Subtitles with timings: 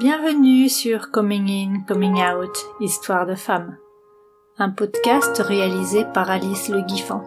[0.00, 3.76] Bienvenue sur Coming In, Coming Out, Histoire de femmes,
[4.56, 7.22] un podcast réalisé par Alice Le Guiffant.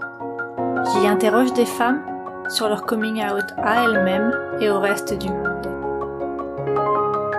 [0.91, 2.01] J'y interroge des femmes
[2.49, 5.67] sur leur coming out à elles-mêmes et au reste du monde.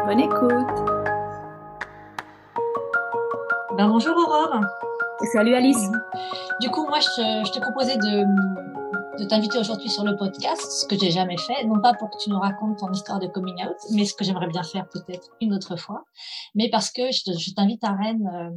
[0.06, 0.86] Bonne écoute
[3.76, 4.60] ben, Bonjour Aurore
[5.32, 5.90] Salut Alice
[6.60, 8.63] Du coup, moi, je, je te proposais de
[9.18, 12.16] de t'inviter aujourd'hui sur le podcast, ce que j'ai jamais fait, non pas pour que
[12.22, 15.30] tu nous racontes ton histoire de coming out, mais ce que j'aimerais bien faire peut-être
[15.40, 16.04] une autre fois,
[16.54, 18.50] mais parce que je, t'invite à Rennes euh,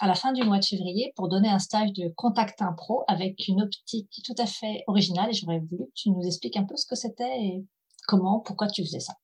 [0.00, 3.46] à la fin du mois de février pour donner un stage de contact impro avec
[3.48, 6.76] une optique tout à fait originale et j'aurais voulu que tu nous expliques un peu
[6.76, 7.64] ce que c'était et
[8.08, 9.14] comment, pourquoi tu faisais ça.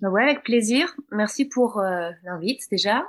[0.00, 0.92] Bah ouais, avec plaisir.
[1.12, 3.04] Merci pour euh, l'invite déjà.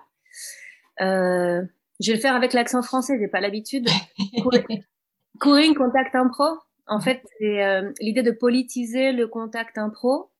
[1.01, 1.63] Euh,
[1.99, 3.87] je vais le faire avec l'accent français, j'ai pas l'habitude.
[5.39, 6.43] Courir, contact impro.
[6.87, 10.31] En fait, c'est euh, l'idée de politiser le contact impro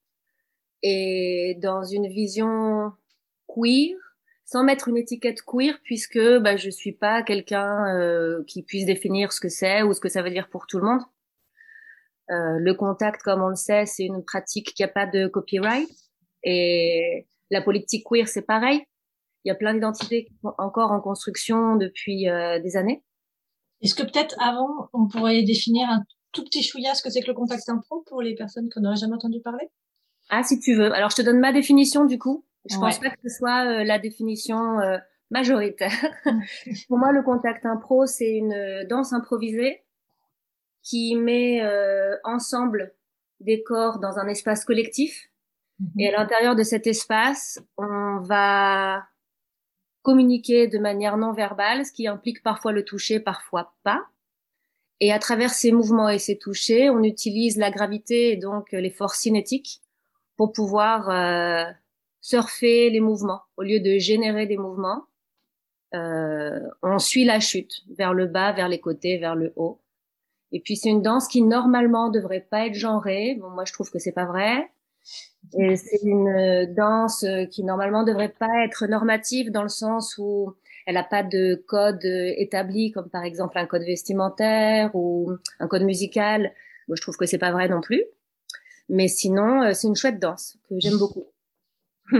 [0.82, 2.92] et dans une vision
[3.48, 3.96] queer,
[4.44, 9.32] sans mettre une étiquette queer, puisque bah, je suis pas quelqu'un euh, qui puisse définir
[9.32, 11.02] ce que c'est ou ce que ça veut dire pour tout le monde.
[12.30, 15.90] Euh, le contact, comme on le sait, c'est une pratique qui a pas de copyright.
[16.44, 18.82] Et la politique queer, c'est pareil.
[19.46, 22.26] Il y a plein d'identités encore en construction depuis
[22.64, 23.04] des années.
[23.82, 26.04] Est-ce que peut-être avant, on pourrait définir un
[26.34, 28.98] tout petit chouïa ce que c'est que le contact impro pour les personnes qui n'auraient
[28.98, 29.70] jamais entendu parler?
[30.30, 30.94] Ah, si tu veux.
[30.94, 32.44] Alors, je te donne ma définition du coup.
[32.70, 34.98] Je pense pas que ce soit euh, la définition euh,
[35.32, 35.92] majoritaire.
[36.88, 39.84] pour moi, le contact impro, c'est une euh, danse improvisée
[40.82, 41.62] qui met
[42.26, 42.94] ensemble
[43.40, 45.30] des corps dans un espace collectif.
[45.80, 46.00] Mhm.
[46.00, 49.06] Et à l'intérieur de cet espace, on va
[50.02, 54.06] communiquer de manière non verbale, ce qui implique parfois le toucher, parfois pas.
[55.04, 58.90] Et à travers ces mouvements et ces touchés, on utilise la gravité et donc les
[58.90, 59.82] forces cinétiques
[60.38, 61.70] pour pouvoir euh,
[62.22, 63.42] surfer les mouvements.
[63.58, 65.04] Au lieu de générer des mouvements,
[65.94, 69.82] euh, on suit la chute vers le bas, vers les côtés, vers le haut.
[70.54, 73.38] Et puis c'est une danse qui normalement devrait pas être genrée.
[73.42, 74.72] Bon, moi je trouve que c'est pas vrai.
[75.60, 80.56] Et c'est une danse qui normalement devrait pas être normative dans le sens où
[80.86, 85.68] elle n'a pas de code euh, établi, comme par exemple un code vestimentaire ou un
[85.68, 86.54] code musical.
[86.88, 88.04] Moi, je trouve que c'est pas vrai non plus.
[88.90, 91.28] Mais sinon, euh, c'est une chouette danse que j'aime beaucoup.
[92.12, 92.20] Je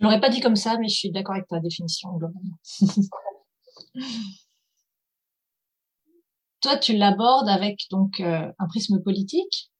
[0.00, 2.58] l'aurais pas dit comme ça, mais je suis d'accord avec ta définition globalement.
[6.60, 9.70] Toi, tu l'abordes avec donc euh, un prisme politique?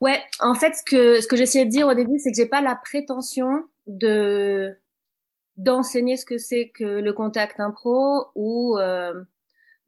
[0.00, 2.46] Ouais, en fait, ce que ce que j'essayais de dire au début, c'est que j'ai
[2.46, 4.76] pas la prétention de
[5.56, 9.24] d'enseigner ce que c'est que le contact impro ou euh,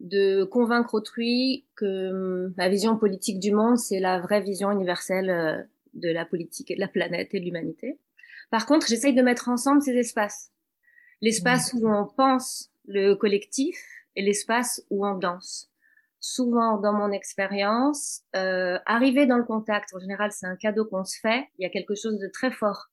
[0.00, 2.10] de convaincre autrui que
[2.46, 5.62] hum, la vision politique du monde, c'est la vraie vision universelle euh,
[5.94, 7.98] de la politique et de la planète et de l'humanité.
[8.50, 10.52] Par contre, j'essaye de mettre ensemble ces espaces.
[11.20, 13.76] L'espace où on pense le collectif
[14.16, 15.70] et l'espace où on danse.
[16.20, 21.04] Souvent, dans mon expérience, euh, arriver dans le contact, en général, c'est un cadeau qu'on
[21.04, 21.48] se fait.
[21.58, 22.88] Il y a quelque chose de très fort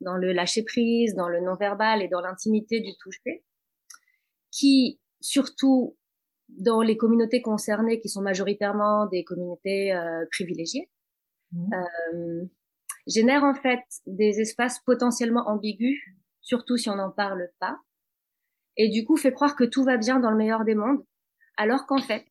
[0.00, 3.44] dans le lâcher prise, dans le non-verbal et dans l'intimité du toucher,
[4.50, 5.96] qui, surtout
[6.48, 10.88] dans les communautés concernées, qui sont majoritairement des communautés euh, privilégiées,
[11.52, 11.74] mmh.
[11.74, 12.44] euh,
[13.06, 15.98] génère en fait des espaces potentiellement ambigus,
[16.40, 17.78] surtout si on n'en parle pas,
[18.76, 21.04] et du coup fait croire que tout va bien dans le meilleur des mondes,
[21.56, 22.24] alors qu'en fait,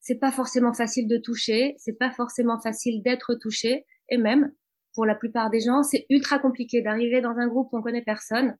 [0.00, 4.52] c'est pas forcément facile de toucher, c'est pas forcément facile d'être touché, et même
[4.94, 8.02] pour la plupart des gens, c'est ultra compliqué d'arriver dans un groupe où on connaît
[8.02, 8.56] personne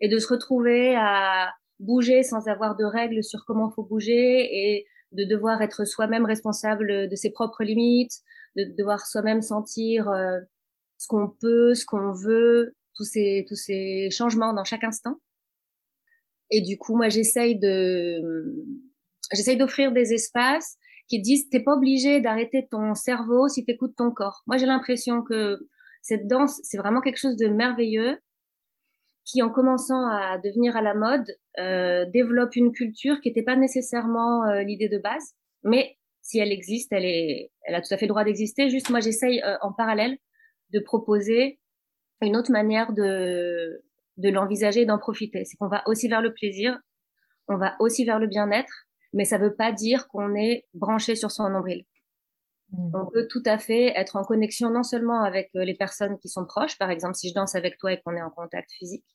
[0.00, 4.86] et de se retrouver à bouger sans avoir de règles sur comment faut bouger et
[5.12, 8.20] de devoir être soi-même responsable de ses propres limites,
[8.56, 10.38] de devoir soi-même sentir euh,
[10.98, 15.18] ce qu'on peut, ce qu'on veut, tous ces tous ces changements dans chaque instant.
[16.50, 18.66] Et du coup, moi, j'essaye de
[19.32, 20.76] j'essaye d'offrir des espaces
[21.08, 24.42] qui disent t'es pas obligé d'arrêter ton cerveau si t'écoutes ton corps.
[24.46, 25.58] Moi, j'ai l'impression que
[26.02, 28.18] cette danse, c'est vraiment quelque chose de merveilleux
[29.24, 31.26] qui, en commençant à devenir à la mode,
[31.58, 35.34] euh, développe une culture qui n'était pas nécessairement euh, l'idée de base,
[35.64, 38.70] mais si elle existe, elle est, elle a tout à fait le droit d'exister.
[38.70, 40.18] Juste, moi, j'essaye euh, en parallèle
[40.72, 41.58] de proposer
[42.20, 43.82] une autre manière de
[44.18, 45.44] de l'envisager et d'en profiter.
[45.44, 46.78] C'est qu'on va aussi vers le plaisir,
[47.48, 51.14] on va aussi vers le bien-être, mais ça ne veut pas dire qu'on est branché
[51.14, 51.84] sur son nombril.
[52.72, 52.94] Mm.
[52.94, 56.28] On peut tout à fait être en connexion non seulement avec euh, les personnes qui
[56.28, 59.06] sont proches, par exemple si je danse avec toi et qu'on est en contact physique,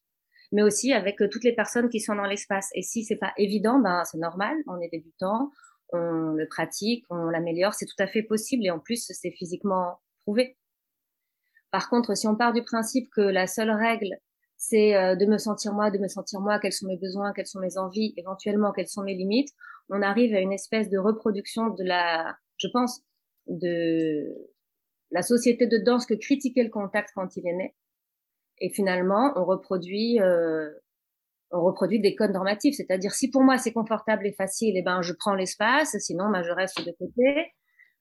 [0.52, 2.70] mais aussi avec euh, toutes les personnes qui sont dans l'espace.
[2.74, 5.52] Et si c'est pas évident, ben c'est normal, on est débutant,
[5.90, 10.00] on le pratique, on l'améliore, c'est tout à fait possible et en plus c'est physiquement
[10.24, 10.58] prouvé.
[11.70, 14.16] Par contre, si on part du principe que la seule règle
[14.66, 17.48] c'est euh, de me sentir moi, de me sentir moi, quels sont mes besoins, quelles
[17.48, 19.50] sont mes envies, éventuellement quelles sont mes limites,
[19.90, 23.02] on arrive à une espèce de reproduction de la, je pense,
[23.48, 24.34] de
[25.12, 27.76] la société de danse que critiquait le contact quand il est né.
[28.60, 30.70] Et finalement, on reproduit, euh,
[31.52, 32.76] on reproduit des codes normatifs.
[32.76, 35.98] C'est-à-dire, si pour moi c'est confortable et facile, eh ben je prends l'espace.
[36.00, 37.52] Sinon, ben, je reste de côté.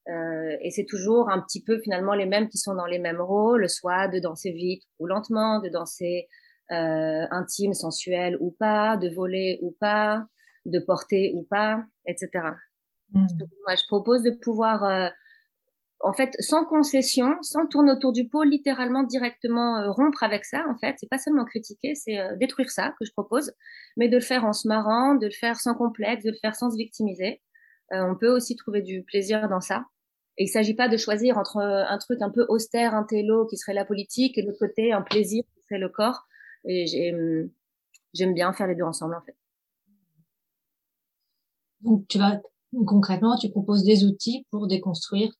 [0.07, 3.21] Euh, et c'est toujours un petit peu finalement les mêmes qui sont dans les mêmes
[3.21, 6.29] rôles, soit de danser vite ou lentement, de danser
[6.71, 10.25] euh, intime, sensuel ou pas, de voler ou pas,
[10.65, 12.29] de porter ou pas, etc.
[13.13, 13.27] Mmh.
[13.65, 15.07] moi, je propose de pouvoir, euh,
[15.99, 20.65] en fait, sans concession, sans tourner autour du pot, littéralement directement euh, rompre avec ça.
[20.69, 23.53] En fait, c'est pas seulement critiquer, c'est euh, détruire ça que je propose,
[23.97, 26.55] mais de le faire en se marrant, de le faire sans complexe, de le faire
[26.55, 27.41] sans se victimiser.
[27.91, 29.85] on peut aussi trouver du plaisir dans ça.
[30.39, 33.55] Et il s'agit pas de choisir entre un truc un peu austère, un télo qui
[33.55, 36.25] serait la politique, et de l'autre côté un plaisir qui serait le corps.
[36.65, 36.85] Et
[38.13, 39.35] j'aime bien faire les deux ensemble en fait.
[41.81, 42.39] Donc tu vas
[42.85, 45.31] concrètement, tu proposes des outils pour déconstruire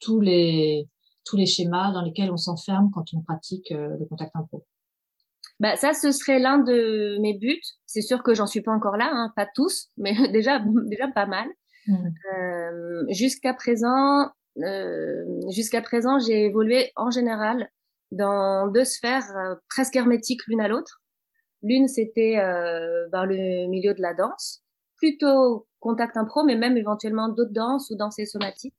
[0.00, 0.88] tous les
[1.24, 4.64] tous les schémas dans lesquels on s'enferme quand on pratique euh, le contact impro?
[5.60, 7.60] Bah ça, ce serait l'un de mes buts.
[7.86, 11.26] C'est sûr que j'en suis pas encore là, hein, pas tous, mais déjà déjà pas
[11.26, 11.48] mal.
[11.86, 11.96] Mmh.
[12.36, 17.68] Euh, jusqu'à présent, euh, jusqu'à présent, j'ai évolué en général
[18.12, 21.02] dans deux sphères euh, presque hermétiques l'une à l'autre.
[21.62, 24.62] L'une, c'était euh, dans le milieu de la danse,
[24.96, 28.74] plutôt contact impro, mais même éventuellement d'autres danses ou danses somatiques.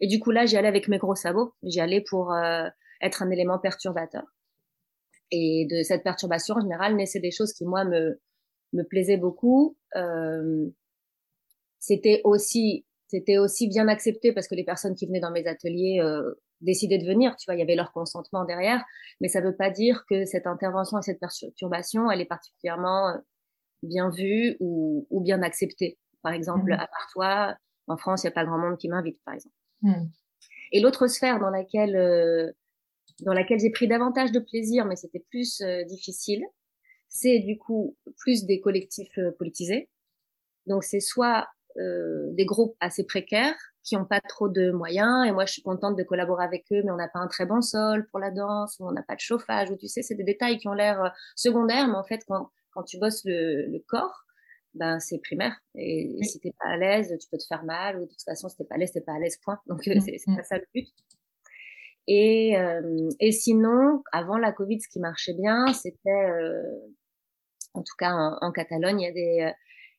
[0.00, 1.54] Et du coup, là, j'y allais avec mes gros sabots.
[1.62, 2.66] J'y allais pour euh,
[3.00, 4.24] être un élément perturbateur.
[5.30, 8.20] Et de cette perturbation, en général, naissaient des choses qui, moi, me,
[8.72, 9.76] me plaisaient beaucoup.
[9.96, 10.66] Euh,
[11.78, 16.00] c'était aussi c'était aussi bien accepté parce que les personnes qui venaient dans mes ateliers
[16.02, 18.84] euh, décidaient de venir, tu vois, il y avait leur consentement derrière,
[19.20, 23.10] mais ça ne veut pas dire que cette intervention et cette perturbation, elle est particulièrement
[23.10, 23.18] euh,
[23.82, 25.98] bien vue ou, ou bien acceptée.
[26.22, 26.80] Par exemple, mmh.
[26.80, 27.56] à part toi,
[27.88, 29.54] en France, il n'y a pas grand monde qui m'invite, par exemple.
[29.82, 30.06] Mmh.
[30.72, 32.50] Et l'autre sphère dans laquelle, euh,
[33.20, 36.44] dans laquelle j'ai pris davantage de plaisir, mais c'était plus euh, difficile,
[37.08, 39.88] c'est du coup plus des collectifs politisés.
[40.66, 43.54] Donc c'est soit des groupes assez précaires
[43.86, 45.26] qui n'ont pas trop de moyens.
[45.26, 47.46] Et moi, je suis contente de collaborer avec eux, mais on n'a pas un très
[47.46, 50.16] bon sol pour la danse, ou on n'a pas de chauffage, ou tu sais, c'est
[50.16, 53.66] des détails qui ont l'air euh, secondaires, mais en fait, quand, quand tu bosses le,
[53.66, 54.24] le corps,
[54.74, 55.56] ben c'est primaire.
[55.76, 58.48] Et, si t'es pas à l'aise, tu peux te faire mal, ou de toute façon,
[58.48, 59.60] si t'es pas à l'aise, t'es pas à l'aise, point.
[59.66, 60.88] Donc, euh, c'est pas ça le but.
[62.08, 66.62] Et, euh, et sinon, avant la Covid, ce qui marchait bien, c'était, euh,
[67.74, 69.52] en tout cas en, en, Catalogne, il y a des,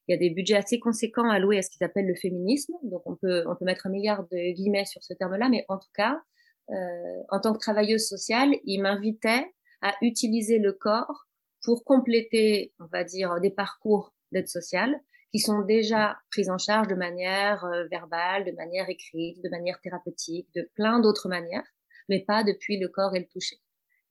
[0.07, 2.74] il y a des budgets assez conséquents alloués à ce qu'ils appellent le féminisme.
[2.83, 5.77] Donc, on peut, on peut mettre un milliard de guillemets sur ce terme-là, mais en
[5.77, 6.21] tout cas,
[6.69, 11.27] euh, en tant que travailleuse sociale, il m'invitait à utiliser le corps
[11.63, 15.00] pour compléter, on va dire, des parcours d'aide sociale
[15.31, 19.80] qui sont déjà pris en charge de manière euh, verbale, de manière écrite, de manière
[19.81, 21.65] thérapeutique, de plein d'autres manières,
[22.07, 23.57] mais pas depuis le corps et le toucher.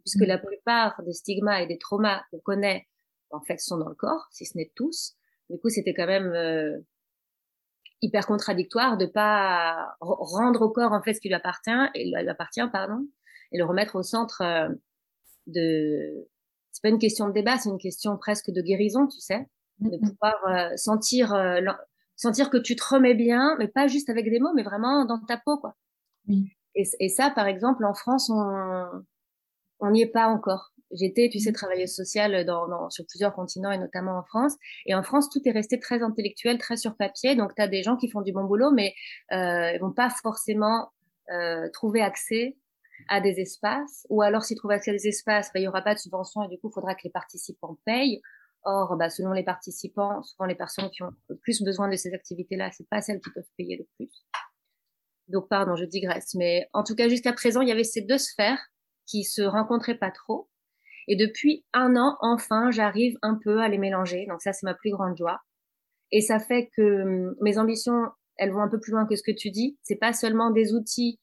[0.05, 0.29] Puisque mmh.
[0.29, 2.87] la plupart des stigmas et des traumas qu'on connaît,
[3.31, 5.16] en fait, sont dans le corps, si ce n'est tous,
[5.51, 6.79] du coup, c'était quand même euh,
[8.03, 12.29] hyper contradictoire de pas rendre au corps en fait ce qui lui appartient et lui
[12.29, 13.07] appartient pardon
[13.53, 14.69] et le remettre au centre euh,
[15.47, 16.29] de
[16.73, 19.47] c'est pas une question de débat c'est une question presque de guérison tu sais
[19.81, 21.35] de pouvoir euh, sentir
[22.17, 25.19] sentir que tu te remets bien mais pas juste avec des mots mais vraiment dans
[25.21, 25.75] ta peau quoi.
[26.29, 26.51] Oui.
[26.75, 28.85] et, et ça par exemple en France on
[29.81, 31.55] on n'y est pas encore J'étais, tu sais, mmh.
[31.55, 34.55] travailleuse sociale dans, dans, sur plusieurs continents et notamment en France.
[34.87, 37.35] Et en France, tout est resté très intellectuel, très sur papier.
[37.35, 38.95] Donc, tu as des gens qui font du bon boulot, mais
[39.33, 40.91] euh, ils vont pas forcément
[41.31, 42.57] euh, trouver accès
[43.09, 44.07] à des espaces.
[44.11, 46.43] Ou alors, s'ils trouvent accès à des espaces, bah, il y aura pas de subvention
[46.45, 48.21] et du coup, il faudra que les participants payent.
[48.63, 52.15] Or, bah, selon les participants, souvent les personnes qui ont le plus besoin de ces
[52.15, 54.11] activités-là, c'est pas celles qui peuvent payer le plus.
[55.29, 56.35] Donc, pardon, je digresse.
[56.35, 58.61] Mais en tout cas, jusqu'à présent, il y avait ces deux sphères
[59.07, 60.49] qui se rencontraient pas trop.
[61.09, 64.27] Et depuis un an, enfin, j'arrive un peu à les mélanger.
[64.29, 65.41] Donc ça, c'est ma plus grande joie.
[66.13, 69.23] Et ça fait que hum, mes ambitions, elles vont un peu plus loin que ce
[69.23, 69.79] que tu dis.
[69.83, 71.21] C'est pas seulement des outils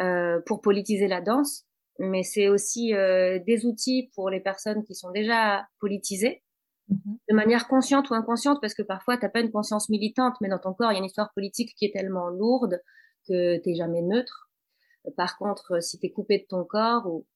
[0.00, 1.64] euh, pour politiser la danse,
[1.98, 6.42] mais c'est aussi euh, des outils pour les personnes qui sont déjà politisées,
[6.90, 7.18] mm-hmm.
[7.30, 10.58] de manière consciente ou inconsciente, parce que parfois, t'as pas une conscience militante, mais dans
[10.58, 12.80] ton corps, il y a une histoire politique qui est tellement lourde
[13.28, 14.50] que t'es jamais neutre.
[15.16, 17.26] Par contre, si t'es coupé de ton corps ou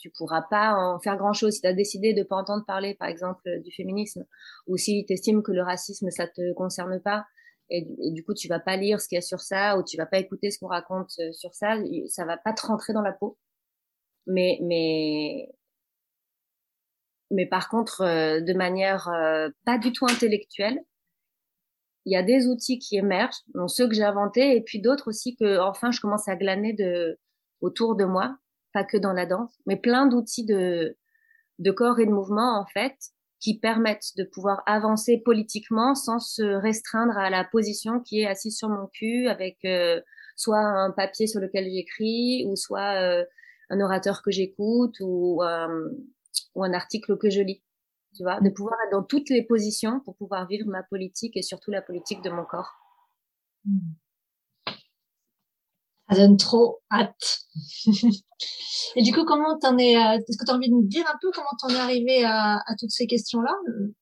[0.00, 2.94] tu pourras pas en faire grand chose si tu as décidé de pas entendre parler
[2.94, 4.24] par exemple du féminisme
[4.66, 7.26] ou si tu estimes que le racisme ça te concerne pas
[7.70, 9.96] et, du coup tu vas pas lire ce qu'il y a sur ça ou tu
[9.96, 11.76] vas pas écouter ce qu'on raconte euh, sur ça
[12.08, 13.38] ça va pas te rentrer dans la peau
[14.26, 15.48] mais mais
[17.30, 19.08] mais par contre, de manière
[19.64, 20.80] pas du tout intellectuelle.
[22.06, 25.08] Il y a des outils qui émergent, dont ceux que j'ai inventés, et puis d'autres
[25.08, 27.18] aussi que, enfin, je commence à glaner de,
[27.60, 28.36] autour de moi,
[28.72, 30.96] pas que dans la danse, mais plein d'outils de,
[31.58, 32.96] de corps et de mouvement, en fait,
[33.40, 38.56] qui permettent de pouvoir avancer politiquement sans se restreindre à la position qui est assise
[38.56, 40.00] sur mon cul avec euh,
[40.36, 43.24] soit un papier sur lequel j'écris ou soit euh,
[43.70, 45.88] un orateur que j'écoute ou, euh,
[46.54, 47.62] ou un article que je lis.
[48.14, 51.42] Tu vois, de pouvoir être dans toutes les positions pour pouvoir vivre ma politique et
[51.42, 52.74] surtout la politique de mon corps.
[53.64, 53.78] Hmm.
[56.10, 57.40] Ça donne trop hâte.
[58.96, 61.04] et du coup, comment t'en es, euh, est-ce que tu as envie de me dire
[61.06, 63.54] un peu comment t'en es arrivé à, à, toutes ces questions-là,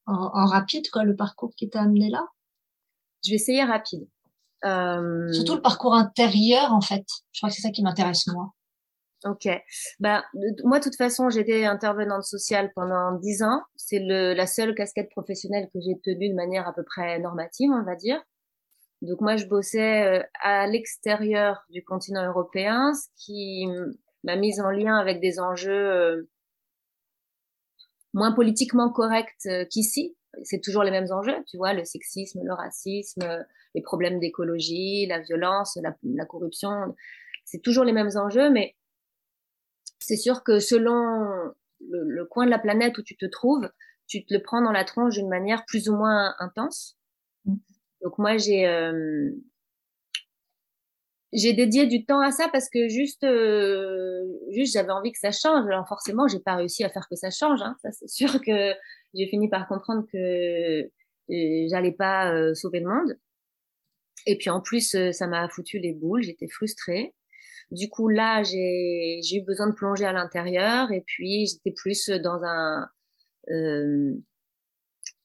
[0.07, 2.27] en, rapide, quoi, le parcours qui t'a amené là?
[3.25, 4.09] Je vais essayer rapide.
[4.65, 5.31] Euh...
[5.33, 7.05] Surtout le parcours intérieur, en fait.
[7.33, 8.55] Je crois que c'est ça qui m'intéresse, moi.
[9.25, 9.49] Ok.
[9.99, 10.25] Bah,
[10.65, 13.63] moi, de toute façon, j'étais intervenante sociale pendant dix ans.
[13.77, 17.85] C'est la seule casquette professionnelle que j'ai tenue de manière à peu près normative, on
[17.85, 18.23] va dire.
[19.03, 23.67] Donc moi, je bossais euh, à l'extérieur du continent européen, ce qui
[24.25, 26.29] m'a mise en lien avec des enjeux euh,
[28.13, 30.17] moins politiquement corrects euh, qu'ici.
[30.43, 35.21] C'est toujours les mêmes enjeux, tu vois, le sexisme, le racisme, les problèmes d'écologie, la
[35.21, 36.95] violence, la, corruption.
[37.45, 38.77] C'est toujours les mêmes enjeux, mais
[39.99, 40.93] c'est sûr que selon
[41.81, 43.69] le, le, coin de la planète où tu te trouves,
[44.07, 46.98] tu te le prends dans la tronche d'une manière plus ou moins intense.
[48.03, 49.31] Donc moi j'ai euh,
[51.33, 55.33] j'ai dédié du temps à ça parce que juste euh, juste j'avais envie que ça
[55.33, 55.67] change.
[55.67, 57.61] Alors forcément j'ai pas réussi à faire que ça change.
[57.63, 57.77] Hein.
[57.83, 58.73] Ça c'est sûr que
[59.15, 60.89] j'ai fini par comprendre que euh,
[61.71, 63.19] j'allais pas euh, sauver le monde.
[64.27, 66.23] Et puis en plus ça m'a foutu les boules.
[66.23, 67.15] J'étais frustrée.
[67.71, 72.09] Du coup là j'ai j'ai eu besoin de plonger à l'intérieur et puis j'étais plus
[72.09, 72.89] dans un
[73.51, 74.15] euh,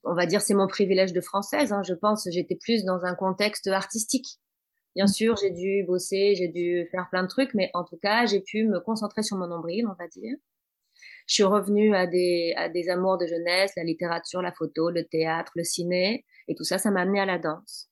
[0.03, 1.71] on va dire, c'est mon privilège de française.
[1.71, 4.39] Hein, je pense, j'étais plus dans un contexte artistique.
[4.95, 8.25] Bien sûr, j'ai dû bosser, j'ai dû faire plein de trucs, mais en tout cas,
[8.25, 10.35] j'ai pu me concentrer sur mon nombril, on va dire.
[11.27, 15.05] Je suis revenue à des, à des amours de jeunesse, la littérature, la photo, le
[15.05, 17.89] théâtre, le ciné, et tout ça, ça m'a amené à la danse.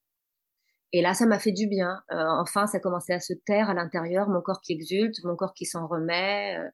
[0.94, 2.04] Et là, ça m'a fait du bien.
[2.12, 5.54] Euh, enfin, ça commençait à se taire à l'intérieur, mon corps qui exulte, mon corps
[5.54, 6.58] qui s'en remet.
[6.60, 6.70] Euh, euh,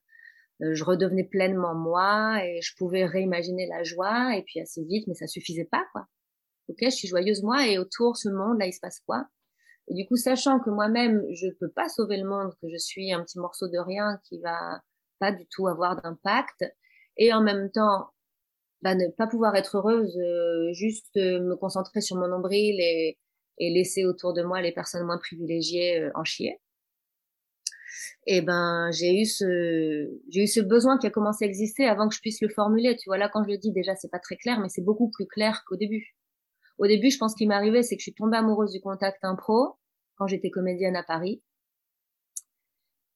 [0.60, 5.14] je redevenais pleinement moi et je pouvais réimaginer la joie et puis assez vite, mais
[5.14, 6.08] ça suffisait pas quoi.
[6.70, 9.28] Ok, je suis joyeuse moi et autour ce monde là il se passe quoi?
[9.90, 13.14] Et du coup, sachant que moi-même je peux pas sauver le monde, que je suis
[13.14, 14.82] un petit morceau de rien qui va
[15.20, 16.66] pas du tout avoir d'impact
[17.18, 18.10] et en même temps
[18.82, 23.18] bah, ne pas pouvoir être heureuse, euh, juste euh, me concentrer sur mon nombril et,
[23.60, 26.60] et laisser autour de moi les personnes moins privilégiées en chier
[28.28, 32.10] et ben j'ai eu ce j'ai eu ce besoin qui a commencé à exister avant
[32.10, 32.96] que je puisse le formuler.
[32.98, 35.10] Tu vois là quand je le dis déjà c'est pas très clair mais c'est beaucoup
[35.10, 36.16] plus clair qu'au début.
[36.78, 39.24] Au début je pense qu'il m'est arrivé c'est que je suis tombée amoureuse du contact
[39.24, 39.78] impro
[40.18, 41.42] quand j'étais comédienne à Paris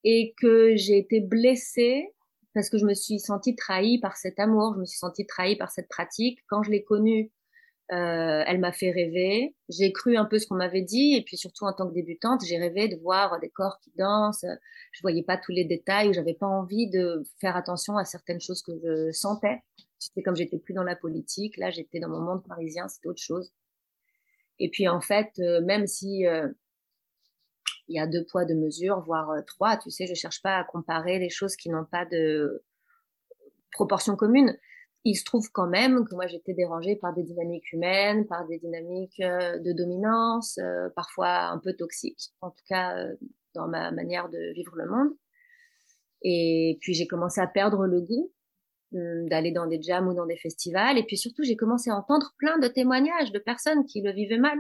[0.06, 2.08] et que j'ai été blessée
[2.54, 5.58] parce que je me suis sentie trahie par cet amour je me suis sentie trahie
[5.58, 6.40] par cette pratique.
[6.48, 7.32] Quand je l'ai connue
[7.92, 9.54] euh, elle m'a fait rêver.
[9.68, 12.42] J'ai cru un peu ce qu'on m'avait dit, et puis surtout en tant que débutante,
[12.46, 14.46] j'ai rêvé de voir des corps qui dansent.
[14.94, 18.62] Je voyais pas tous les détails, j'avais pas envie de faire attention à certaines choses
[18.62, 19.62] que je sentais.
[20.00, 23.22] C'était comme j'étais plus dans la politique, là j'étais dans mon monde parisien, c'était autre
[23.22, 23.52] chose.
[24.60, 26.48] Et puis en fait, euh, même si euh,
[27.90, 30.64] il y a deux poids deux mesures, voire trois, tu sais, je cherche pas à
[30.64, 32.64] comparer les choses qui n'ont pas de
[33.74, 34.58] proportion commune
[35.04, 38.60] il se trouve quand même que moi j'étais dérangée par des dynamiques humaines, par des
[38.60, 43.16] dynamiques euh, de dominance, euh, parfois un peu toxiques, en tout cas euh,
[43.56, 45.10] dans ma manière de vivre le monde.
[46.24, 48.32] Et puis j'ai commencé à perdre le goût
[48.94, 50.98] hum, d'aller dans des jams ou dans des festivals.
[51.00, 54.38] Et puis surtout j'ai commencé à entendre plein de témoignages de personnes qui le vivaient
[54.38, 54.60] mal.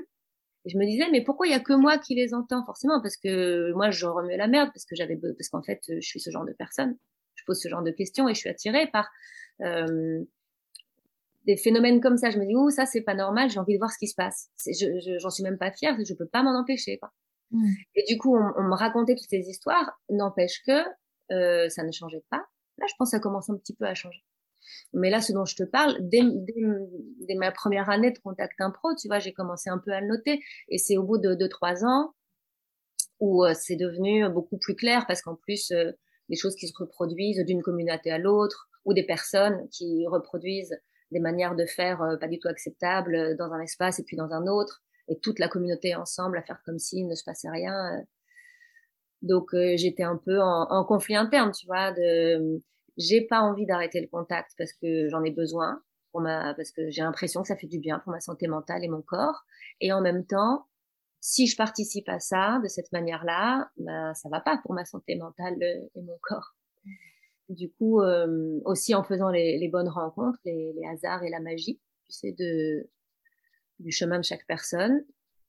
[0.65, 2.65] Et je me disais mais pourquoi il y a que moi qui les entends?
[2.65, 6.07] Forcément parce que moi je remue la merde parce que j'avais parce qu'en fait je
[6.07, 6.98] suis ce genre de personne.
[7.36, 9.10] Je pose ce genre de questions et je suis attirée par
[11.46, 12.30] des phénomènes comme ça.
[12.30, 14.15] Je me dis, ouh, ça, c'est pas normal, j'ai envie de voir ce qui se
[14.15, 14.50] passe.
[14.65, 16.98] Je, j'en suis même pas fière, je peux pas m'en empêcher.
[16.98, 17.12] Quoi.
[17.51, 17.72] Mm.
[17.96, 20.84] Et du coup, on, me racontait toutes ces histoires, n'empêche que
[21.32, 22.44] euh, ça ne changeait pas.
[22.77, 24.24] Là, je pense que ça commence un petit peu à changer.
[24.94, 28.89] Mais là, ce dont je te parle, dès, dès, ma première année de contact impro,
[28.96, 30.41] tu vois, j'ai commencé un peu à le noter.
[30.70, 32.13] Et c'est au bout de deux, trois ans
[33.20, 35.91] où euh, c'est devenu beaucoup plus clair parce qu'en plus, euh,
[36.30, 40.80] des choses qui se reproduisent d'une communauté à l'autre, ou des personnes qui reproduisent
[41.12, 44.18] des manières de faire euh, pas du tout acceptables euh, dans un espace et puis
[44.18, 47.50] dans un autre, et toute la communauté ensemble à faire comme s'il ne se passait
[47.50, 47.74] rien.
[47.74, 48.02] Euh.
[49.22, 51.92] Donc j'étais un peu en, conflit interne, tu vois.
[51.92, 52.60] De...
[52.98, 55.80] j'ai pas envie d'arrêter le contact parce que j'en ai besoin,
[56.12, 58.84] pour ma, parce que j'ai l'impression que ça fait du bien pour ma santé mentale
[58.84, 59.46] et mon corps.
[59.80, 60.66] Et en même temps,
[61.20, 65.16] si je participe à ça de cette manière-là, ben, ça va pas pour ma santé
[65.16, 66.56] mentale et mon corps.
[67.51, 71.41] Du coup, euh, aussi en faisant les, les bonnes rencontres, les, les, hasards et la
[71.41, 72.89] magie, tu sais, de,
[73.79, 75.03] du chemin de chaque personne.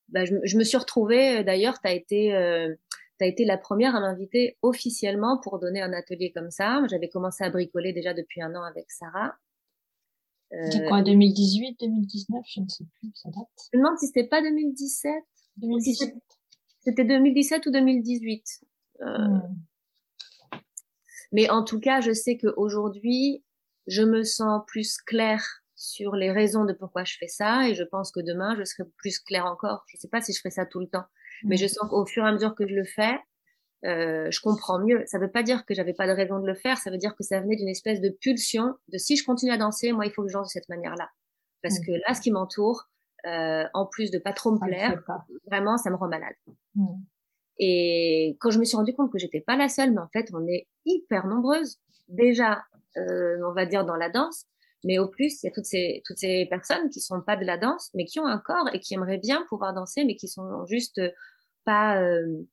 [0.08, 2.74] Ben, je, je, me suis retrouvée, euh, d'ailleurs, tu as été, euh,
[3.20, 6.82] as été la première à m'inviter officiellement pour donner un atelier comme ça.
[6.90, 9.36] J'avais commencé à bricoler déjà depuis un an avec Sarah.
[10.50, 13.46] C'était quoi, 2018, 2019, je ne sais plus, ça date.
[13.72, 15.14] Je me demande si c'était pas 2017.
[15.58, 16.14] 2017.
[16.80, 18.44] C'était 2017 ou 2018.
[19.00, 19.06] Euh...
[19.06, 19.40] Hmm.
[21.32, 23.44] Mais en tout cas, je sais qu'aujourd'hui,
[23.86, 27.82] je me sens plus claire sur les raisons de pourquoi je fais ça et je
[27.82, 29.84] pense que demain, je serai plus claire encore.
[29.88, 31.04] Je ne sais pas si je ferai ça tout le temps,
[31.44, 33.18] mais je sens qu'au fur et à mesure que je le fais,
[33.84, 35.02] euh, je comprends mieux.
[35.06, 36.98] Ça ne veut pas dire que j'avais pas de raison de le faire, ça veut
[36.98, 40.06] dire que ça venait d'une espèce de pulsion de si je continue à danser, moi,
[40.06, 41.10] il faut que je danse de cette manière-là.
[41.62, 41.86] Parce hmm.
[41.86, 42.88] que là, ce qui m'entoure,
[43.26, 45.02] euh, en plus de pas trop me plaire,
[45.46, 46.34] vraiment, ça me rend malade.
[46.74, 46.86] Mmh.
[47.58, 50.30] Et quand je me suis rendu compte que j'étais pas la seule, mais en fait,
[50.32, 51.78] on est hyper nombreuses
[52.08, 52.64] déjà,
[52.96, 54.46] euh, on va dire dans la danse,
[54.84, 57.44] mais au plus, il y a toutes ces toutes ces personnes qui sont pas de
[57.44, 60.28] la danse, mais qui ont un corps et qui aimeraient bien pouvoir danser, mais qui
[60.28, 61.00] sont juste
[61.64, 62.44] pas euh,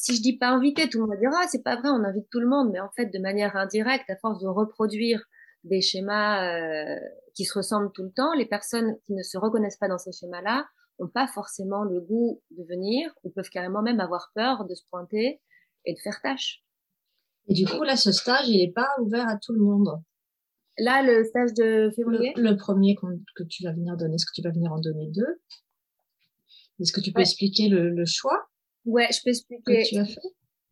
[0.00, 2.04] si je dis pas invité, tout le monde va dire ah c'est pas vrai, on
[2.04, 5.22] invite tout le monde, mais en fait de manière indirecte, à force de reproduire
[5.64, 6.98] des schémas euh,
[7.34, 10.12] qui se ressemblent tout le temps, les personnes qui ne se reconnaissent pas dans ces
[10.12, 10.66] schémas-là
[11.00, 14.82] n'ont pas forcément le goût de venir ou peuvent carrément même avoir peur de se
[14.90, 15.40] pointer
[15.86, 16.62] et de faire tâche.
[17.48, 19.88] Et du coup, là, ce stage, il n'est pas ouvert à tout le monde.
[20.78, 22.32] Là, le stage de février?
[22.36, 22.96] Le, premier
[23.34, 25.40] que tu vas venir donner, est-ce que tu vas venir en donner deux?
[26.80, 28.48] Est-ce que tu peux expliquer le, le, choix
[28.86, 29.82] Ouais, je peux expliquer.
[29.82, 30.20] Que tu as fait?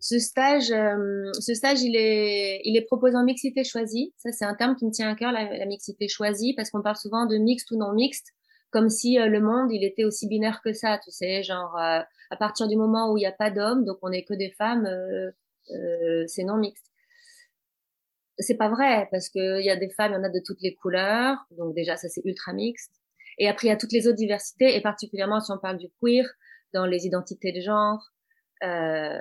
[0.01, 4.15] Ce stage, euh, ce stage, il est, il est proposé en mixité choisie.
[4.17, 6.83] Ça, c'est un terme qui me tient à cœur, la, la mixité choisie, parce qu'on
[6.83, 8.29] parle souvent de mixte ou non mixte,
[8.71, 12.01] comme si euh, le monde, il était aussi binaire que ça, tu sais, genre euh,
[12.31, 14.51] à partir du moment où il n'y a pas d'hommes, donc on n'est que des
[14.51, 14.89] femmes,
[16.27, 16.87] c'est non mixte.
[18.39, 20.61] C'est pas vrai, parce qu'il y a des femmes, il y en a de toutes
[20.61, 22.93] les couleurs, donc déjà, ça c'est ultra mixte.
[23.39, 25.89] Et après, il y a toutes les autres diversités, et particulièrement si on parle du
[26.01, 26.25] queer,
[26.75, 28.11] dans les identités de genre,
[28.63, 29.21] euh,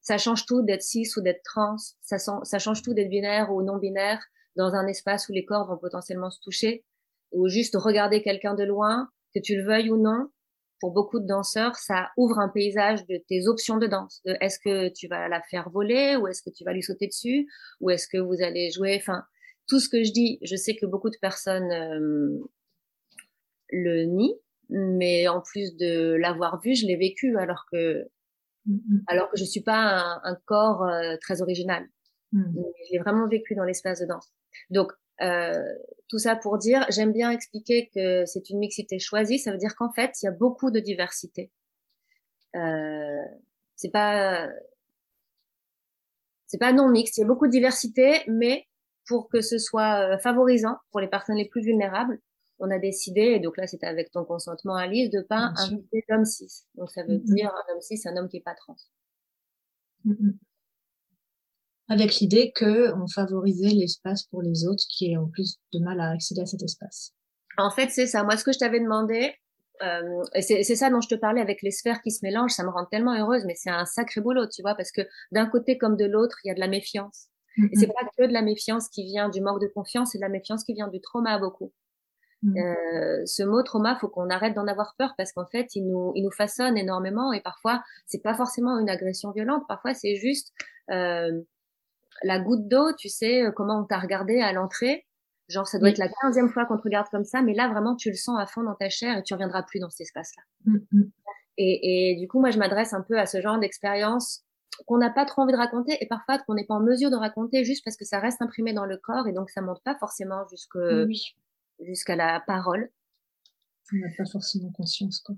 [0.00, 3.62] ça change tout d'être cis ou d'être trans, ça, ça change tout d'être binaire ou
[3.62, 4.22] non binaire
[4.56, 6.84] dans un espace où les corps vont potentiellement se toucher,
[7.34, 10.28] ou juste regarder quelqu'un de loin, que tu le veuilles ou non.
[10.80, 14.20] Pour beaucoup de danseurs, ça ouvre un paysage de tes options de danse.
[14.40, 17.46] Est-ce que tu vas la faire voler ou est-ce que tu vas lui sauter dessus
[17.80, 18.96] ou est-ce que vous allez jouer?
[19.00, 19.22] Enfin,
[19.68, 22.38] tout ce que je dis, je sais que beaucoup de personnes euh,
[23.70, 24.36] le nient,
[24.68, 28.06] mais en plus de l'avoir vu, je l'ai vécu alors que
[28.66, 29.00] Mmh, mmh.
[29.08, 31.86] alors que je suis pas un, un corps euh, très original.
[32.32, 32.42] Mmh.
[32.56, 34.32] Je l'ai vraiment vécu dans l'espace de danse.
[34.70, 34.92] Donc
[35.24, 35.62] euh,
[36.08, 39.38] tout ça pour dire, j'aime bien expliquer que c'est une mixité choisie.
[39.38, 41.50] Ça veut dire qu'en fait, il y a beaucoup de diversité.
[42.54, 43.24] Euh,
[43.76, 44.48] c'est pas
[46.46, 47.16] c'est pas non mixte.
[47.18, 48.68] Il y a beaucoup de diversité, mais
[49.06, 52.20] pour que ce soit euh, favorisant pour les personnes les plus vulnérables,
[52.58, 56.24] on a décidé, et donc là c'était avec ton consentement Alice, de pas inviter l'homme
[56.24, 56.64] cis.
[56.76, 58.76] Donc ça veut dire un homme cis, un homme qui est pas trans.
[61.88, 66.10] Avec l'idée que on favorisait l'espace pour les autres qui ont plus de mal à
[66.10, 67.12] accéder à cet espace.
[67.58, 68.24] En fait, c'est ça.
[68.24, 69.34] Moi, ce que je t'avais demandé,
[69.82, 72.70] euh, c'est ça dont je te parlais avec les sphères qui se mélangent, ça me
[72.70, 75.96] rend tellement heureuse, mais c'est un sacré boulot, tu vois, parce que d'un côté comme
[75.96, 77.26] de l'autre, il y a de la méfiance.
[77.56, 80.24] Et c'est pas que de la méfiance qui vient du manque de confiance, c'est de
[80.24, 81.72] la méfiance qui vient du trauma beaucoup.
[82.42, 82.58] Mmh.
[82.58, 86.12] Euh, ce mot trauma, faut qu'on arrête d'en avoir peur parce qu'en fait, il nous,
[86.16, 89.62] il nous façonne énormément et parfois, c'est pas forcément une agression violente.
[89.68, 90.52] Parfois, c'est juste
[90.90, 91.30] euh,
[92.22, 92.92] la goutte d'eau.
[92.98, 95.06] Tu sais euh, comment on t'a regardé à l'entrée.
[95.48, 97.96] Genre, ça doit être la quinzième fois qu'on te regarde comme ça, mais là, vraiment,
[97.96, 100.42] tu le sens à fond dans ta chair et tu reviendras plus dans cet espace-là.
[100.64, 101.02] Mmh, mmh.
[101.58, 104.42] Et, et, du coup, moi, je m'adresse un peu à ce genre d'expérience
[104.86, 107.16] qu'on n'a pas trop envie de raconter et parfois qu'on n'est pas en mesure de
[107.16, 109.96] raconter juste parce que ça reste imprimé dans le corps et donc ça monte pas
[110.00, 111.36] forcément jusque oui
[111.80, 112.90] jusqu'à la parole.
[113.92, 115.36] On n'a pas forcément conscience, quoi.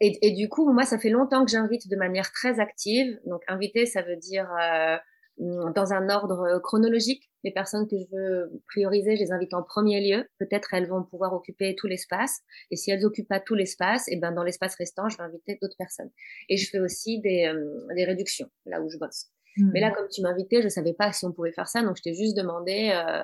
[0.00, 3.20] Et, et, du coup, moi, ça fait longtemps que j'invite de manière très active.
[3.26, 4.96] Donc, inviter, ça veut dire euh,
[5.38, 7.30] dans un ordre chronologique.
[7.42, 10.26] Les personnes que je veux prioriser, je les invite en premier lieu.
[10.38, 12.40] Peut-être elles vont pouvoir occuper tout l'espace.
[12.70, 15.24] Et si elles occupent pas tout l'espace, et eh ben dans l'espace restant, je vais
[15.24, 16.10] inviter d'autres personnes.
[16.48, 19.26] Et je fais aussi des, euh, des réductions là où je bosse.
[19.56, 19.70] Mmh.
[19.72, 22.02] Mais là, comme tu m'invitais, je savais pas si on pouvait faire ça, donc je
[22.02, 23.22] t'ai juste demandé euh,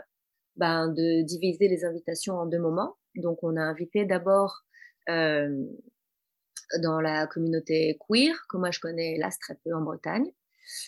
[0.57, 2.97] ben, de diviser les invitations en deux moments.
[3.17, 4.63] Donc, on a invité d'abord
[5.09, 5.49] euh,
[6.83, 10.31] dans la communauté queer, que moi je connais hélas très peu en Bretagne.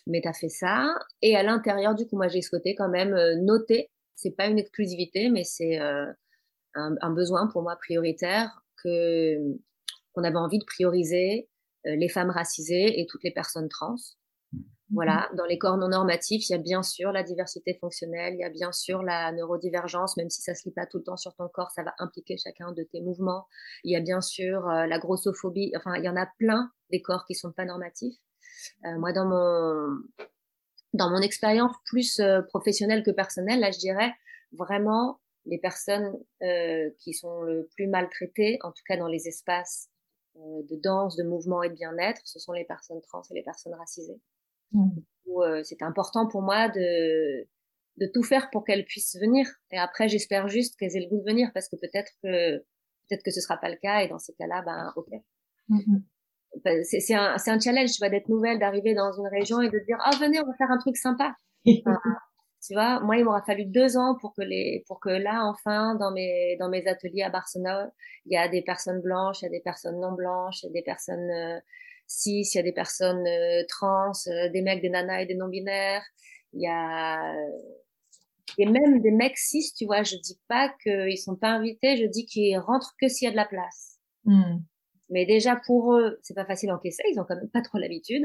[0.06, 0.94] Mais tu as fait ça.
[1.22, 4.58] Et à l'intérieur, du coup, moi, j'ai souhaité quand même euh, noter, c'est pas une
[4.58, 6.06] exclusivité, mais c'est euh,
[6.74, 9.38] un, un, besoin pour moi prioritaire que
[10.12, 11.48] qu'on avait envie de prioriser
[11.86, 13.96] euh, les femmes racisées et toutes les personnes trans.
[14.94, 18.40] Voilà, dans les corps non normatifs, il y a bien sûr la diversité fonctionnelle, il
[18.40, 21.16] y a bien sûr la neurodivergence, même si ça se lit pas tout le temps
[21.16, 23.46] sur ton corps, ça va impliquer chacun de tes mouvements.
[23.84, 27.24] Il y a bien sûr la grossophobie, enfin, il y en a plein des corps
[27.24, 28.18] qui sont pas normatifs.
[28.84, 30.26] Euh, moi, dans mon
[30.92, 34.12] dans mon expérience plus euh, professionnelle que personnelle, là, je dirais
[34.52, 39.88] vraiment les personnes euh, qui sont le plus maltraitées, en tout cas dans les espaces
[40.34, 43.74] de danse, de mouvement et de bien-être, ce sont les personnes trans et les personnes
[43.74, 44.20] racisées.
[44.72, 44.90] Mmh.
[45.62, 47.46] C'est important pour moi de,
[47.98, 49.46] de tout faire pour qu'elles puissent venir.
[49.70, 52.58] Et après, j'espère juste qu'elles aient le goût de venir parce que peut-être que
[53.08, 55.08] peut-être que ce sera pas le cas et dans ces cas-là, ben ok.
[55.68, 55.98] Mmh
[56.84, 59.98] c'est un, un, challenge, tu vois, d'être nouvelle, d'arriver dans une région et de dire,
[60.04, 61.34] ah, venez, on va faire un truc sympa.
[61.64, 65.94] tu vois, moi, il m'aura fallu deux ans pour que les, pour que là, enfin,
[65.96, 67.90] dans mes, dans mes ateliers à Barcelone,
[68.26, 70.68] il y a des personnes blanches, il y a des personnes non blanches, il y
[70.68, 71.58] a des personnes euh,
[72.06, 75.34] cis, il y a des personnes euh, trans, euh, des mecs, des nanas et des
[75.34, 76.04] non-binaires.
[76.52, 77.34] Il y a,
[78.58, 82.06] et même des mecs cis, tu vois, je dis pas qu'ils sont pas invités, je
[82.06, 83.98] dis qu'ils rentrent que s'il y a de la place.
[84.24, 84.58] Hmm.
[85.12, 88.24] Mais déjà pour eux, c'est pas facile d'encaisser, ils ont quand même pas trop l'habitude.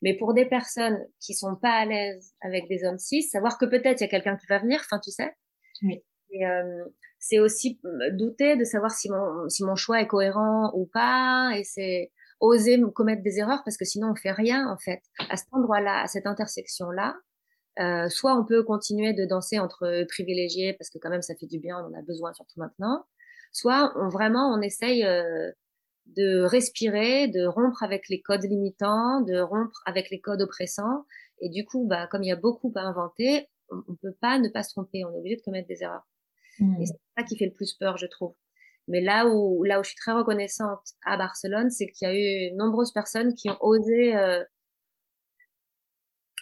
[0.00, 3.66] Mais pour des personnes qui sont pas à l'aise avec des hommes cis, savoir que
[3.66, 5.34] peut-être il y a quelqu'un qui va venir, enfin tu sais.
[5.82, 6.02] Oui.
[6.30, 6.84] Et euh,
[7.18, 11.50] c'est aussi euh, douter de savoir si mon si mon choix est cohérent ou pas,
[11.56, 15.02] et c'est oser me commettre des erreurs parce que sinon on fait rien en fait
[15.28, 17.16] à cet endroit-là, à cette intersection-là.
[17.80, 21.46] Euh, soit on peut continuer de danser entre privilégiés parce que quand même ça fait
[21.46, 23.04] du bien, on en a besoin surtout maintenant.
[23.52, 25.50] Soit on, vraiment on essaye euh,
[26.16, 31.04] de respirer, de rompre avec les codes limitants, de rompre avec les codes oppressants.
[31.40, 34.38] Et du coup, bah, comme il y a beaucoup à inventer, on ne peut pas
[34.38, 35.04] ne pas se tromper.
[35.04, 36.06] On est obligé de commettre des erreurs.
[36.58, 36.82] Mmh.
[36.82, 38.34] Et c'est ça qui fait le plus peur, je trouve.
[38.88, 42.14] Mais là où, là où je suis très reconnaissante à Barcelone, c'est qu'il y a
[42.14, 44.42] eu nombreuses personnes qui ont osé euh,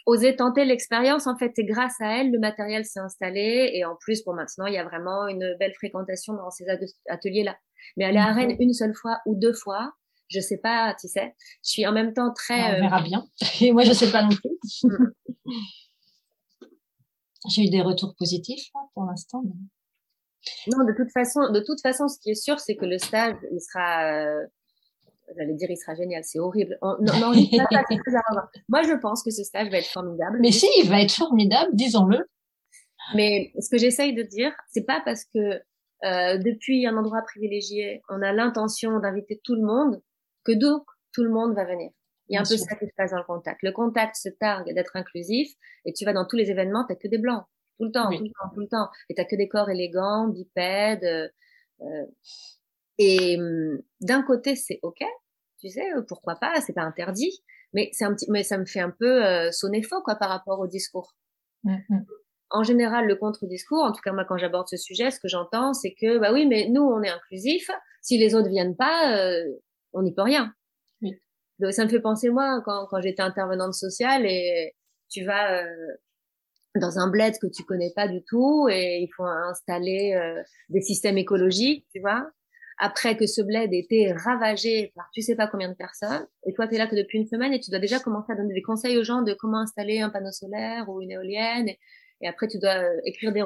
[0.07, 1.27] oser tenter l'expérience.
[1.27, 3.71] En fait, et grâce à elle, le matériel s'est installé.
[3.75, 6.65] Et en plus, pour maintenant, il y a vraiment une belle fréquentation dans ces
[7.09, 7.57] ateliers-là.
[7.97, 9.93] Mais aller à Rennes une seule fois ou deux fois,
[10.29, 11.35] je sais pas, tu sais.
[11.65, 12.61] Je suis en même temps très.
[12.61, 13.27] On euh, verra bien.
[13.61, 14.51] Et moi, je sais pas non plus.
[14.83, 15.07] Mm.
[17.49, 19.45] J'ai eu des retours positifs pour l'instant.
[20.67, 23.37] Non, de toute façon, de toute façon, ce qui est sûr, c'est que le stage,
[23.53, 24.05] il sera.
[24.15, 24.47] Euh,
[25.37, 26.25] j'allais dire, il sera génial.
[26.25, 26.77] C'est horrible.
[26.83, 27.85] non, non, pas,
[28.69, 30.39] Moi, je pense que ce stage va être formidable.
[30.41, 32.29] Mais si, il va être formidable, disons-le.
[33.15, 35.61] Mais ce que j'essaye de dire, c'est pas parce que
[36.05, 40.03] euh, depuis un endroit privilégié, on a l'intention d'inviter tout le monde,
[40.45, 41.91] que donc tout le monde va venir.
[42.29, 43.63] Il y a un peu ça qui se passe dans le contact.
[43.63, 45.53] Le contact se targue d'être inclusif
[45.85, 47.45] et tu vas dans tous les événements, t'as que des blancs.
[47.79, 48.89] Tout le temps, tout le temps, tout le temps.
[49.09, 51.05] Et t'as que des corps élégants, bipèdes.
[51.05, 51.29] Euh,
[51.83, 52.07] euh
[52.99, 55.05] et hum, d'un côté, c'est OK,
[55.59, 57.43] tu sais, pourquoi pas, c'est pas interdit.
[57.75, 60.31] Mais c'est un petit, mais ça me fait un peu euh, sonner faux, quoi, par
[60.31, 61.15] rapport au discours.
[61.65, 61.99] Mmh, mmh
[62.51, 65.75] en général, le contre-discours, en tout cas moi quand j'aborde ce sujet, ce que j'entends,
[65.75, 67.71] c'est que bah oui, mais nous on est inclusif.
[68.03, 69.45] Si les autres viennent pas, euh,
[69.93, 70.53] on n'y peut rien.
[71.03, 71.15] Oui.
[71.59, 74.75] Donc, ça me fait penser moi quand, quand j'étais intervenante sociale et
[75.11, 75.97] tu vas euh,
[76.81, 80.83] dans un bled que tu connais pas du tout et il faut installer euh, des
[80.83, 82.29] systèmes écologiques, tu vois.
[82.79, 86.53] Après que ce bled ait été ravagé par tu sais pas combien de personnes, et
[86.53, 88.53] toi tu es là que depuis une semaine et tu dois déjà commencer à donner
[88.53, 91.69] des conseils aux gens de comment installer un panneau solaire ou une éolienne.
[91.69, 91.79] Et,
[92.21, 93.45] et après, tu dois euh, écrire des,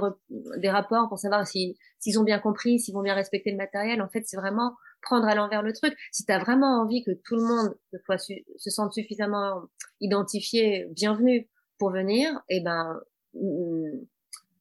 [0.59, 1.75] des rapports pour savoir s'ils
[2.19, 4.01] ont bien compris, s'ils vont bien respecter le matériel.
[4.01, 5.97] En fait, c'est vraiment prendre à l'envers le truc.
[6.13, 9.63] Si tu as vraiment envie que tout le monde se, se sente suffisamment
[10.01, 13.01] identifié, bienvenu pour venir, eh ben,
[13.35, 14.05] mm,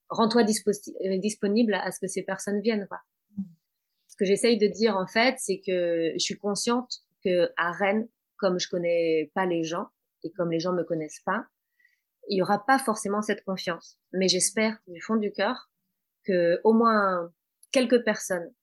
[0.09, 2.87] rends-toi euh, disponible à ce que ces personnes viennent.
[2.87, 2.99] Quoi.
[4.07, 6.89] Ce que j'essaye de dire, en fait, c'est que je suis consciente
[7.23, 9.87] que à Rennes, comme je connais pas les gens
[10.23, 11.45] et comme les gens me connaissent pas,
[12.29, 13.97] il y aura pas forcément cette confiance.
[14.13, 15.69] Mais j'espère du fond du cœur
[16.25, 17.31] que au moins
[17.71, 18.53] quelques personnes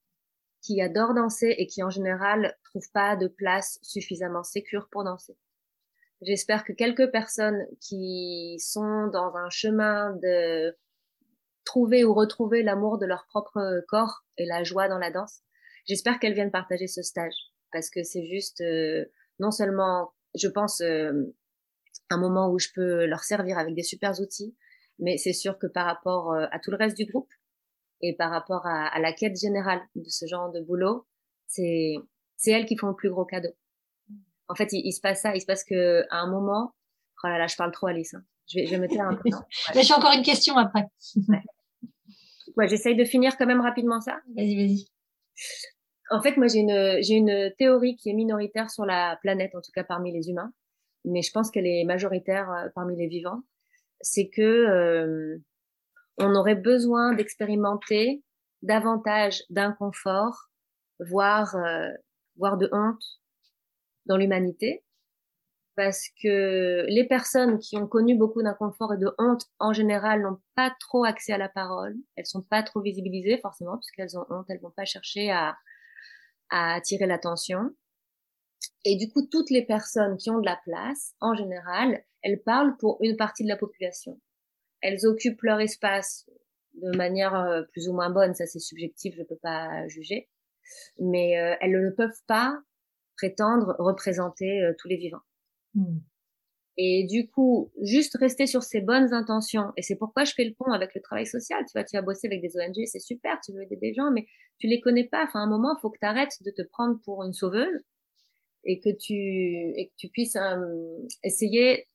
[0.63, 5.37] qui adorent danser et qui en général trouvent pas de place suffisamment sécure pour danser.
[6.23, 10.77] J'espère que quelques personnes qui sont dans un chemin de
[11.65, 15.41] trouver ou retrouver l'amour de leur propre corps et la joie dans la danse,
[15.87, 17.35] j'espère qu'elles viennent partager ce stage
[17.73, 19.05] parce que c'est juste euh,
[19.39, 21.13] non seulement, je pense, euh,
[22.11, 24.55] un moment où je peux leur servir avec des super outils,
[24.99, 27.31] mais c'est sûr que par rapport euh, à tout le reste du groupe
[28.01, 31.07] et par rapport à, à la quête générale de ce genre de boulot,
[31.47, 31.95] c'est
[32.37, 33.55] c'est elles qui font le plus gros cadeau.
[34.49, 36.73] En fait, il, se passe ça, il se passe que à un moment,
[37.25, 38.15] Oh là là, je parle trop, Alice.
[38.15, 38.23] Hein.
[38.49, 39.29] Je, vais, je vais me taire un peu.
[39.75, 39.83] Ouais.
[39.83, 40.85] J'ai encore une question après.
[42.57, 44.21] ouais, j'essaye de finir quand même rapidement ça.
[44.37, 44.87] Vas-y, vas-y.
[46.11, 49.61] En fait, moi, j'ai une, j'ai une théorie qui est minoritaire sur la planète, en
[49.61, 50.53] tout cas parmi les humains,
[51.07, 53.43] mais je pense qu'elle est majoritaire euh, parmi les vivants.
[54.01, 55.39] C'est que euh,
[56.19, 58.23] on aurait besoin d'expérimenter
[58.63, 60.49] davantage d'inconfort,
[61.01, 61.89] voire, euh,
[62.37, 63.03] voire de honte
[64.07, 64.85] dans l'humanité,
[65.77, 70.41] parce que les personnes qui ont connu beaucoup d'inconfort et de honte en général n'ont
[70.55, 74.47] pas trop accès à la parole, elles sont pas trop visibilisées forcément puisqu'elles ont honte,
[74.49, 75.57] elles vont pas chercher à,
[76.51, 77.71] à attirer l'attention.
[78.89, 82.77] Et du coup, toutes les personnes qui ont de la place, en général, elles parlent
[82.77, 84.21] pour une partie de la population.
[84.81, 86.31] Elles occupent leur espace
[86.75, 90.29] de manière euh, plus ou moins bonne, ça c'est subjectif, je ne peux pas juger,
[91.01, 92.61] mais euh, elles ne peuvent pas
[93.17, 95.25] prétendre représenter euh, tous les vivants.
[95.75, 95.99] Hmm.
[96.77, 100.55] Et du coup, juste rester sur ces bonnes intentions, et c'est pourquoi je fais le
[100.55, 101.65] pont avec le travail social.
[101.65, 104.13] Tu vois, tu vas bosser avec des ONG, c'est super, tu veux aider des gens,
[104.13, 104.29] mais
[104.61, 105.25] tu les connais pas.
[105.25, 107.83] Enfin, à un moment, il faut que tu arrêtes de te prendre pour une sauveuse
[108.67, 110.59] et que tu, et que tu puisses euh,
[111.23, 111.89] essayer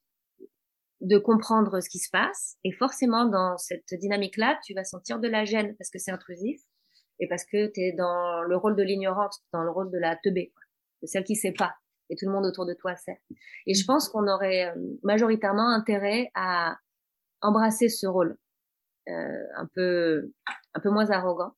[1.01, 2.57] de comprendre ce qui se passe.
[2.63, 6.62] Et forcément, dans cette dynamique-là, tu vas sentir de la gêne parce que c'est intrusif
[7.19, 10.15] et parce que tu es dans le rôle de l'ignorante, dans le rôle de la
[10.15, 10.53] teubée,
[11.01, 11.75] de celle qui sait pas
[12.10, 13.19] et tout le monde autour de toi sait.
[13.65, 16.77] Et je pense qu'on aurait euh, majoritairement intérêt à
[17.41, 18.38] embrasser ce rôle
[19.07, 20.31] euh, un peu
[20.75, 21.53] un peu moins arrogant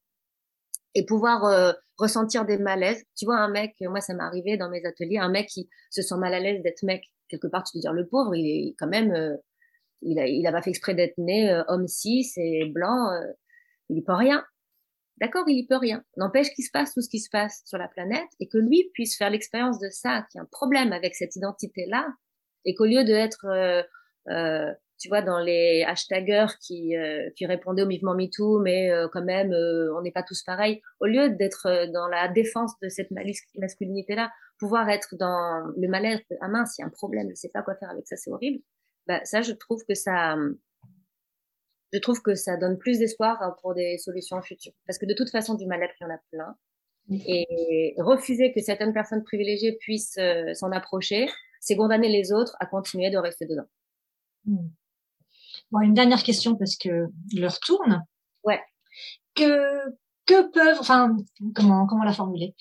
[0.95, 3.03] et pouvoir euh, ressentir des malaises.
[3.17, 6.01] Tu vois un mec, moi ça m'est arrivé dans mes ateliers, un mec qui se
[6.01, 7.63] sent mal à l'aise d'être mec quelque part.
[7.63, 9.35] Tu te dire le pauvre, il est quand même, euh,
[10.01, 13.09] il a il a pas fait exprès d'être né euh, homme cis et blanc,
[13.89, 14.43] il est pas rien.
[15.17, 16.03] D'accord, il y peut rien.
[16.17, 18.89] N'empêche qu'il se passe tout ce qui se passe sur la planète et que lui
[18.93, 22.07] puisse faire l'expérience de ça, qu'il y a un problème avec cette identité-là,
[22.65, 23.83] et qu'au lieu d'être, euh,
[24.29, 29.07] euh, tu vois, dans les hashtagers qui, euh, qui répondaient au mouvement MeToo, mais euh,
[29.11, 32.89] quand même, euh, on n'est pas tous pareils, au lieu d'être dans la défense de
[32.89, 37.35] cette masculinité-là, pouvoir être dans le malaise, ah mince, il y a un problème, je
[37.35, 38.63] sais pas quoi faire avec ça, c'est horrible.
[39.07, 40.37] Bah, ça, je trouve que ça,
[41.91, 44.73] je trouve que ça donne plus d'espoir hein, pour des solutions futures.
[44.87, 46.55] Parce que de toute façon, du mal-être, il y en a plein.
[47.27, 50.17] Et refuser que certaines personnes privilégiées puissent
[50.53, 51.27] s'en approcher,
[51.59, 53.67] c'est condamner les autres à continuer de rester dedans.
[54.45, 54.69] Hmm.
[55.73, 58.03] Bon, une dernière question parce que l'heure tourne.
[58.43, 58.61] Ouais.
[59.33, 59.89] Que
[60.27, 61.17] que peuvent, enfin,
[61.55, 62.53] comment comment la formuler?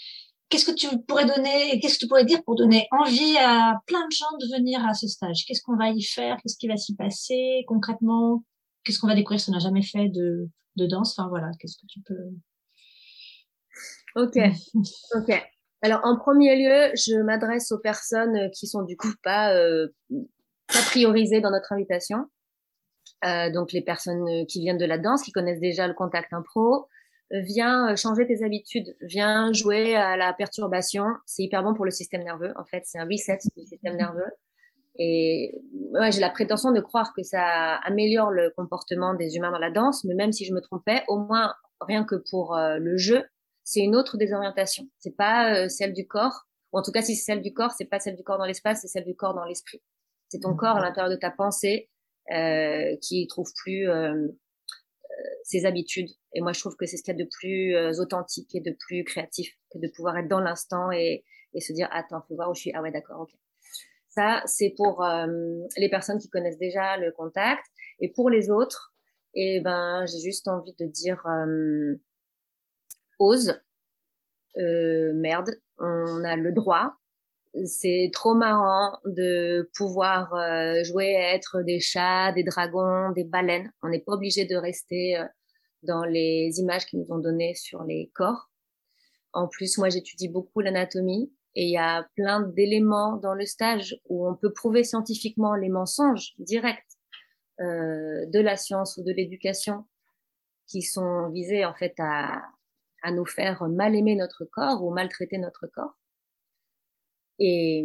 [0.49, 4.07] Qu'est-ce que tu pourrais donner, qu'est-ce que tu pourrais dire pour donner envie à plein
[4.07, 5.45] de gens de venir à ce stage?
[5.47, 6.39] Qu'est-ce qu'on va y faire?
[6.43, 8.45] Qu'est-ce qui va s'y passer concrètement?
[8.83, 11.19] Qu'est-ce qu'on va découvrir si on n'a jamais fait de, de danse?
[11.19, 12.31] Enfin voilà, qu'est-ce que tu peux.
[14.17, 14.39] Ok,
[15.17, 15.51] ok.
[15.83, 20.81] Alors en premier lieu, je m'adresse aux personnes qui sont du coup pas, euh, pas
[20.87, 22.27] priorisées dans notre invitation.
[23.25, 26.89] Euh, donc les personnes qui viennent de la danse, qui connaissent déjà le contact impro,
[27.31, 31.07] viens changer tes habitudes, viens jouer à la perturbation.
[31.27, 32.53] C'est hyper bon pour le système nerveux.
[32.57, 34.31] En fait, c'est un reset du système nerveux.
[34.99, 35.59] Et
[35.93, 39.71] ouais, j'ai la prétention de croire que ça améliore le comportement des humains dans la
[39.71, 43.25] danse, mais même si je me trompais, au moins rien que pour euh, le jeu,
[43.65, 44.85] c'est une autre désorientation.
[44.99, 47.73] C'est pas euh, celle du corps, ou en tout cas si c'est celle du corps,
[47.73, 49.81] c'est pas celle du corps dans l'espace, c'est celle du corps dans l'esprit.
[50.29, 51.89] C'est ton corps à l'intérieur de ta pensée
[52.31, 54.29] euh, qui trouve plus euh,
[55.45, 56.09] ses habitudes.
[56.35, 58.75] Et moi, je trouve que c'est ce qu'il y a de plus authentique et de
[58.79, 61.25] plus créatif que de pouvoir être dans l'instant et,
[61.59, 62.73] se dire attends, faut voir où je suis.
[62.75, 63.31] Ah ouais, d'accord, ok.
[64.15, 65.27] Ça, c'est pour euh,
[65.79, 67.65] les personnes qui connaissent déjà le contact.
[67.99, 68.95] Et pour les autres,
[69.35, 71.95] eh ben, j'ai juste envie de dire euh,
[73.19, 73.59] ose,
[74.59, 76.95] euh, merde, on a le droit.
[77.65, 83.71] C'est trop marrant de pouvoir euh, jouer à être des chats, des dragons, des baleines.
[83.83, 85.25] On n'est pas obligé de rester euh,
[85.83, 88.51] dans les images qu'ils nous ont données sur les corps.
[89.35, 93.97] En plus, moi, j'étudie beaucoup l'anatomie et il y a plein d'éléments dans le stage
[94.09, 96.83] où on peut prouver scientifiquement les mensonges directs
[97.61, 99.85] euh, de la science ou de l'éducation
[100.67, 102.43] qui sont visés en fait à,
[103.03, 105.99] à nous faire mal aimer notre corps ou maltraiter notre corps.
[107.39, 107.85] Et,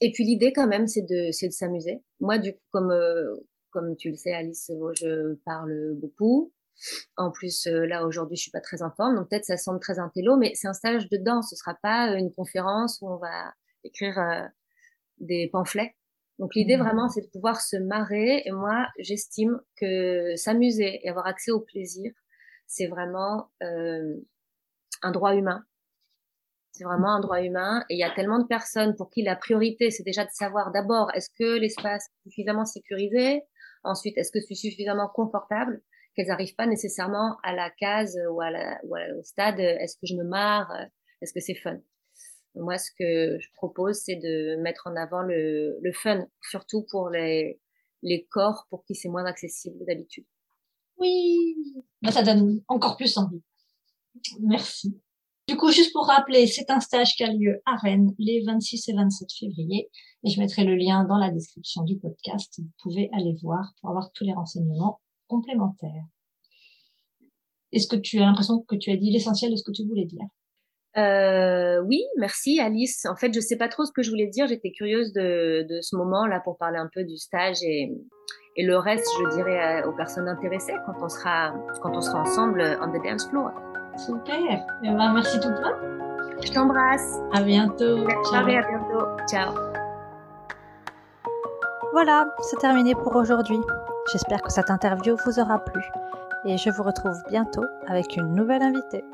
[0.00, 2.02] et puis l'idée quand même, c'est de, c'est de s'amuser.
[2.20, 3.34] Moi, du coup, comme, euh,
[3.70, 6.52] comme tu le sais, Alice, je parle beaucoup.
[7.16, 9.78] En plus, euh, là, aujourd'hui, je suis pas très en forme, donc peut-être ça semble
[9.78, 11.50] très intello, mais c'est un stage de danse.
[11.50, 14.42] Ce sera pas une conférence où on va écrire euh,
[15.18, 15.94] des pamphlets.
[16.40, 16.82] Donc l'idée mmh.
[16.82, 18.42] vraiment, c'est de pouvoir se marrer.
[18.44, 22.12] Et moi, j'estime que s'amuser et avoir accès au plaisir,
[22.66, 25.64] c'est vraiment un droit humain.
[26.74, 27.84] C'est vraiment un droit humain.
[27.88, 30.72] Et il y a tellement de personnes pour qui la priorité, c'est déjà de savoir
[30.72, 33.42] d'abord, est-ce que l'espace est suffisamment sécurisé?
[33.84, 35.80] Ensuite, est-ce que c'est suffisamment confortable?
[36.16, 40.68] Qu'elles n'arrivent pas nécessairement à la case ou, au stade, est-ce que je me marre?
[41.22, 41.78] Est-ce que c'est fun?
[42.56, 47.60] Moi, ce que je propose, c'est de mettre en avant le, fun, surtout pour les,
[48.02, 50.26] les corps pour qui c'est moins accessible d'habitude.
[50.98, 51.54] Oui,
[52.10, 53.42] ça donne encore plus envie.
[54.40, 55.00] Merci.
[55.46, 58.88] Du coup, juste pour rappeler, c'est un stage qui a lieu à Rennes les 26
[58.88, 59.90] et 27 février
[60.24, 62.54] et je mettrai le lien dans la description du podcast.
[62.58, 66.04] Vous pouvez aller voir pour avoir tous les renseignements complémentaires.
[67.72, 70.06] Est-ce que tu as l'impression que tu as dit l'essentiel de ce que tu voulais
[70.06, 70.24] dire?
[70.96, 73.04] Euh, oui, merci Alice.
[73.04, 74.46] En fait, je sais pas trop ce que je voulais dire.
[74.46, 77.92] J'étais curieuse de, ce moment-là pour parler un peu du stage et,
[78.56, 81.52] le reste, je dirais aux personnes intéressées quand on sera
[81.82, 83.50] quand on sera ensemble on the dance floor.
[83.96, 84.66] Super.
[84.82, 85.72] Eh ben, merci tout plein.
[86.42, 87.18] Je t'embrasse.
[87.32, 88.06] À bientôt.
[88.30, 88.40] Ciao.
[88.40, 89.06] à bientôt.
[89.28, 89.54] Ciao.
[91.92, 93.60] Voilà, c'est terminé pour aujourd'hui.
[94.12, 95.82] J'espère que cette interview vous aura plu
[96.44, 99.04] et je vous retrouve bientôt avec une nouvelle invitée.